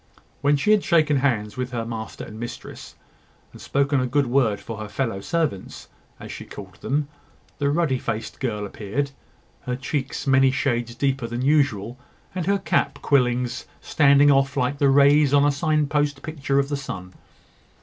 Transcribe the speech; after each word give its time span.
When 0.41 0.55
she 0.57 0.71
had 0.71 0.83
shaken 0.83 1.17
hands 1.17 1.57
with 1.57 1.69
her 1.73 1.85
master 1.85 2.23
and 2.25 2.39
mistress, 2.39 2.95
and 3.51 3.61
spoken 3.61 3.99
a 3.99 4.07
good 4.07 4.25
word 4.25 4.59
for 4.59 4.77
her 4.79 4.87
fellow 4.89 5.21
servants, 5.21 5.89
as 6.19 6.31
she 6.31 6.43
called 6.43 6.81
them, 6.81 7.07
the 7.59 7.69
ruddy 7.69 7.99
faced 7.99 8.39
girl 8.39 8.65
appeared, 8.65 9.11
her 9.67 9.75
cheeks 9.75 10.25
many 10.25 10.49
shades 10.49 10.95
deeper 10.95 11.27
than 11.27 11.43
usual, 11.43 11.99
and 12.33 12.47
her 12.47 12.57
cap 12.57 12.97
quillings 13.03 13.65
standing 13.79 14.31
off 14.31 14.57
like 14.57 14.79
the 14.79 14.89
rays 14.89 15.35
on 15.35 15.45
a 15.45 15.51
sign 15.51 15.85
post 15.85 16.23
picture 16.23 16.57
of 16.57 16.69
the 16.69 16.77
sun. 16.77 17.13